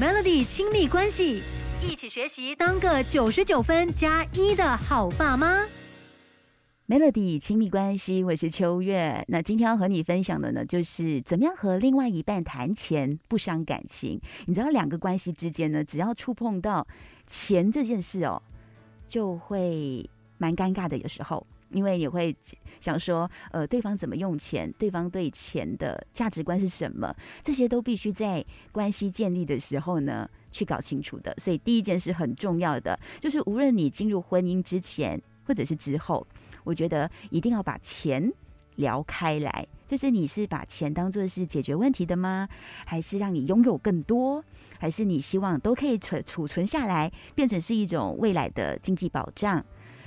[0.00, 1.42] Melody 亲密关系，
[1.82, 5.66] 一起学习当个九十九分加一的好爸妈。
[6.88, 9.22] Melody 亲密关系，我是秋月。
[9.28, 14.18] 那今天要和你分享的呢，就是怎么样和另外一半谈钱不伤感情。
[14.46, 16.86] 你知道，两个关系之间呢，只要触碰到
[17.26, 18.42] 钱这件事哦，
[19.06, 20.08] 就会
[20.42, 20.98] 蛮尴尬的。
[20.98, 21.40] 有时候，
[21.70, 22.34] 因为你会
[22.80, 27.14] 想说，呃，对方怎么用钱，对方对钱的价值观是什么，
[27.44, 31.32] 这些都必须在关系建立的时候呢，去搞清楚的。
[31.38, 36.26] 所以，第一件事很重要的，就是无论你进入婚姻之前或者是之后。
[36.64, 38.32] 我觉得一定要把钱
[38.76, 42.48] 聊开来，就是你是把钱当做是解决问题的吗？
[42.86, 44.44] 还是让你拥有更多？
[44.78, 49.64] 还是你希望都可以存储存下来，变成是一种未来的经济保障？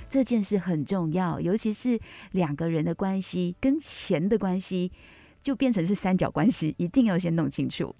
[0.08, 1.98] 这件事很重要，尤其是
[2.32, 4.90] 两个人的关系跟钱的关系，
[5.42, 7.94] 就变成是三角关系，一定要先弄清楚。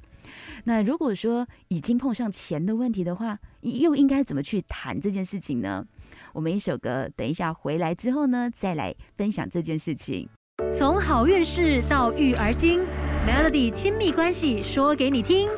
[0.64, 5.86] 那如果说已经碰上钱的问题的话，又应该怎么去谈这件事情呢？
[6.32, 10.28] 我们一首歌，等一下回来之后呢，再来分享这件事情。
[10.76, 12.80] 从好运事到育儿经
[13.26, 15.48] ，Melody 亲密关系说给你听。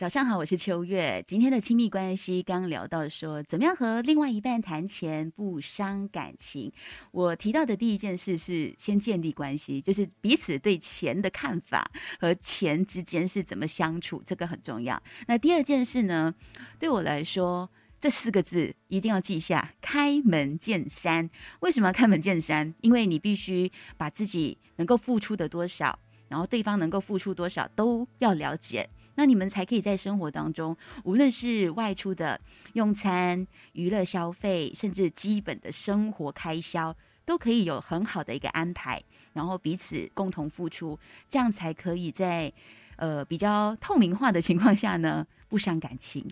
[0.00, 1.22] 早上好，我是秋月。
[1.26, 6.72] 今天的亲密关系刚聊到说，怎么样和另外一半谈钱不伤感情。
[7.10, 15.02] 我提到的第一件事是先建立关系，就是彼此对钱的看法和钱之间是怎么相处，这个很重要。
[15.26, 16.34] 那第二件事呢，
[16.78, 17.68] 对我来说，
[18.00, 21.28] 这四个字一定要记下：开门见山。
[21.60, 22.74] 为什么要开门见山？
[22.80, 25.98] 因为你必须把自己能够付出的多少，
[26.28, 28.88] 然后对方能够付出多少，都要了解。
[29.20, 32.40] 那你们才可以在生活当中，无论是外出的
[32.72, 38.98] 用餐、娱乐消费，甚至基本的生活开销，都可以有很好的一个安排，
[39.34, 40.98] 然后彼此共同付出，
[41.28, 42.50] 这样才可以在
[42.96, 46.24] 呃比较透明化的情况下呢，不伤感情。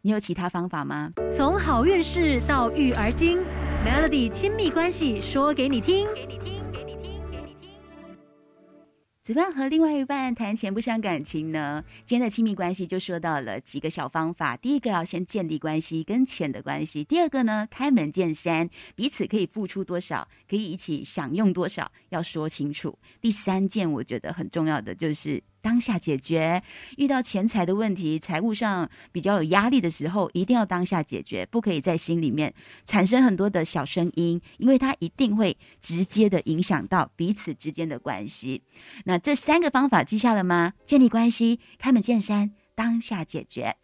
[0.00, 1.12] 你有其他方法吗？
[1.32, 3.38] 从好运事到育儿经
[3.86, 6.08] ，Melody 亲密关系说给你听。
[9.24, 11.84] 怎么样和另外一半谈钱不伤感情呢？
[12.04, 14.56] 今天的亲密关系就说到了几个小方法。
[14.56, 17.04] 第一个要先建立关系跟钱的关系。
[17.04, 22.98] 第二个呢，开门见山，彼此可以付出多少，可以一起享用多少，要说清楚。
[23.20, 25.40] 第三件我觉得很重要的就是。
[25.62, 26.62] 当下解决，
[26.98, 32.52] 遇到钱财的问题、财务上比较有压力的时候，一定要当下解决，不可以在心里面
[32.84, 38.64] 产生很多的小声音，因为它一定会直接的影响到彼此之间的关系。
[39.04, 40.74] 那这三个方法记下了吗？
[40.84, 43.76] 建立关系，开门见山，当下解决。